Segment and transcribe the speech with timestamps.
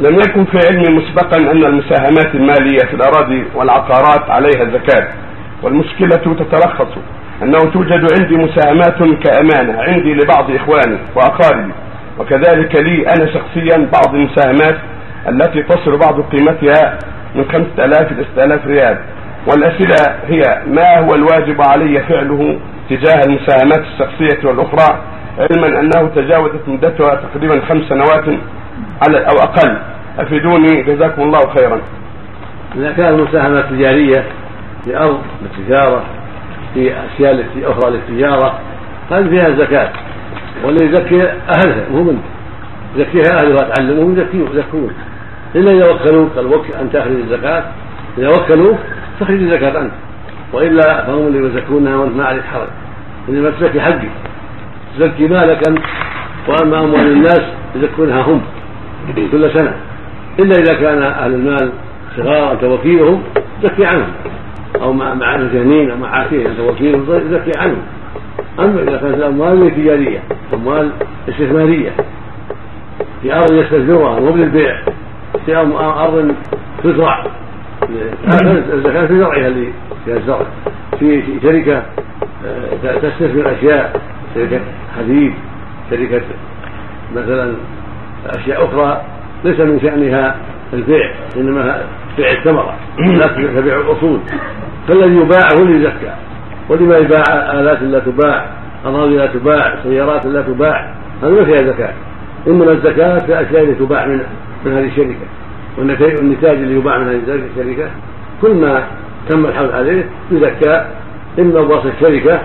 [0.00, 5.08] لم يكن في علمي مسبقا أن المساهمات المالية في الأراضي والعقارات عليها زكاة
[5.62, 6.98] والمشكلة تتلخص.
[7.42, 11.72] أنه توجد عندي مساهمات كأمانة عندي لبعض إخواني وأقاربي.
[12.18, 14.76] وكذلك لي أنا شخصيا بعض المساهمات
[15.28, 16.98] التي تصل بعض قيمتها
[17.34, 18.98] من 5000 إلى 6000 ريال.
[19.46, 22.58] والأسئلة هي ما هو الواجب علي فعله
[22.90, 24.98] تجاه المساهمات الشخصية والأخرى
[25.38, 28.38] علما أنه تجاوزت مدتها تقريبا خمس سنوات
[29.08, 29.78] على أو أقل.
[30.18, 30.82] أفيدوني.
[30.82, 31.80] جزاكم الله خيرا.
[32.76, 34.24] إذا كانت مساهمات تجارية
[34.84, 36.04] في أرض للتجارة
[36.74, 38.60] في أشياء أخرى للتجارة
[39.10, 39.90] هذه فيها زكاة.
[40.64, 42.22] واللي يزكي أهلها مو منه
[42.96, 44.92] يزكيها أهلها تعلمهم يزكون.
[45.54, 47.64] إلا إذا وكلوك قال أن تخرج الزكاة.
[48.18, 48.78] إذا وكلوك
[49.20, 49.92] تخرج الزكاة أنت.
[50.52, 52.68] وإلا فهم اللي يزكونها وأنت ما عليك حرج.
[53.28, 54.10] إنما تزكي حقك
[54.98, 55.78] تزكي مالك أنت.
[56.48, 57.42] وأما أموال الناس
[57.74, 58.42] يزكونها هم.
[59.32, 59.76] كل سنة.
[60.38, 61.70] إلا إذا كان أهل المال
[62.16, 63.22] صغار أنت وكيلهم
[63.62, 64.08] تزكي عنهم.
[64.82, 67.82] أو مع مع مجانين أو مع أنت وكيلهم تزكي عنهم.
[68.60, 70.22] أما إذا كانت الأموال تجارية
[70.54, 70.90] أموال
[71.28, 71.90] استثمارية.
[73.22, 74.82] في أرض يستثمرها مو بالبيع.
[75.46, 76.34] في أرض
[76.84, 77.26] تزرع.
[78.72, 79.72] الزكاة في زرعها اللي
[80.04, 80.46] فيها الزرع.
[80.98, 81.82] في شركة
[82.46, 84.00] آه، تستثمر أشياء.
[84.34, 84.60] شركة
[84.98, 85.32] حديد
[85.90, 86.22] شركة
[87.16, 87.54] مثلا
[88.30, 89.02] أشياء أخرى
[89.44, 90.36] ليس من شأنها
[90.72, 91.82] البيع إنما
[92.16, 94.20] بيع الثمرة لا تبيع الأصول.
[94.88, 96.12] فالذي يباع هو اللي يزكى.
[96.68, 98.46] ولما يباع آلات لا تباع
[98.86, 101.92] أراضي لا تباع سيارات لا تباع هذا ما فيها زكاة.
[102.46, 104.20] إنما الزكاة في الأشياء التي تباع من
[104.64, 105.26] من هذه الشركة.
[105.78, 107.20] والنتاج اللي يباع من هذه
[107.56, 107.90] الشركة
[108.42, 108.84] كل ما
[109.28, 110.86] تم الحول عليه يزكى.
[111.38, 112.40] إما بواسطة الشركة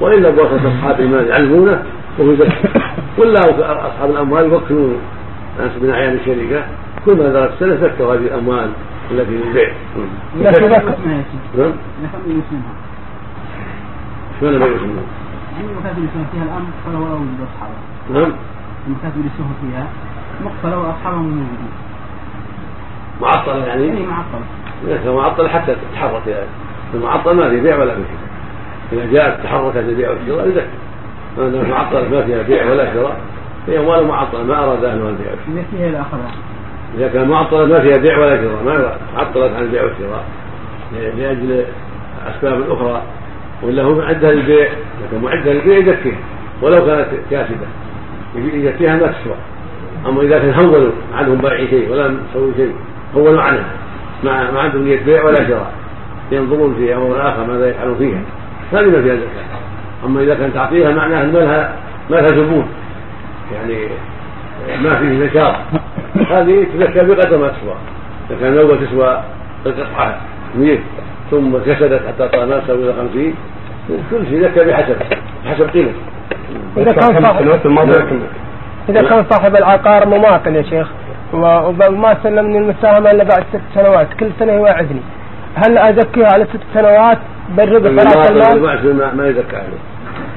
[0.00, 1.82] وإلا بواسطة أصحاب المال يعلمونه
[2.18, 2.68] وهو يزكى
[3.18, 3.40] ولا
[3.88, 4.96] أصحاب الأموال يوكلون
[5.60, 6.64] ناس من أعيان الشركة
[7.04, 8.70] كل ما دارت السنة زكوا هذه الأموال
[9.10, 9.72] التي للبيع.
[10.40, 10.84] لا ذاك
[11.58, 11.72] نعم.
[14.40, 15.04] شلون ما يسلمون؟
[15.56, 17.74] يعني المكاتب اللي فيها الأمر فلو أولد أصحابه.
[18.10, 18.32] نعم.
[18.86, 19.86] المكاتب اللي فيها
[20.44, 21.70] مقفلة وأصحابهم موجودين
[23.20, 24.44] معطلة يعني؟ اي معطلة
[24.84, 26.46] ليس معطلة حتى تتحرك يعني
[26.94, 28.30] المعطل ما في بيع ولا في شراء
[28.92, 30.66] إذا جاءت تحركت البيع والشراء يزكى
[31.38, 33.20] ما معطلة ما فيها بيع ولا شراء
[33.68, 36.18] هي أموال معطلة ما أراد أهلها البيع والشراء فيها الآخر
[36.98, 40.24] إذا كان معطلة ما فيها بيع ولا شراء ما عطلت عن البيع والشراء.
[40.92, 41.64] لأجل
[42.26, 43.02] أسباب أخرى.
[43.62, 44.68] ولا هو معدها للبيع
[45.02, 46.18] لكن معدها للبيع يزكيها.
[46.62, 47.66] ولو كانت كاسدة
[48.36, 49.36] يزكيها ما تسوى
[50.06, 52.74] أما إذا كان هولوا ما عندهم بايع شيء ولا مسوي شيء
[53.16, 53.64] هولوا عنها
[54.24, 55.72] ما ما عندهم نية بيع ولا شراء.
[56.32, 58.20] ينظرون في أمر اخر ماذا يفعلون فيها.
[58.72, 60.06] هذه ما فيها زكاة.
[60.06, 61.74] أما إذا كان تعطيها معناه ما لها
[62.10, 62.66] ما لها زبون.
[63.54, 63.88] يعني
[64.82, 65.54] ما فيه نشاط
[66.30, 67.74] هذه تزكى بقدر ما تسوى.
[68.30, 69.20] اذا كان الأول تسوى
[69.66, 70.16] القطعة
[70.56, 70.78] 100
[71.30, 73.34] ثم كسدت حتى صار الناس إلى 50
[74.10, 74.96] كل شيء زكى بحسب
[75.44, 76.00] بحسب قيمته
[76.76, 77.48] إذا كان صاحب
[78.88, 80.88] إذا كان صاحب العقار مماطل يا شيخ
[81.32, 85.00] وما سلمني المساهمة إلا بعد ست سنوات كل سنة يوعدني
[85.54, 87.18] هل أزكيه على ست سنوات؟
[87.56, 89.89] بالربا ثلاث المال؟ ما, ما يزكى عليه.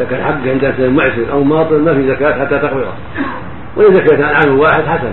[0.00, 2.92] إذا كان حقه عند معسر أو ماطل ما في زكاة حتى تقبضه.
[3.76, 5.12] وإن زكاة عنه واحد حسن.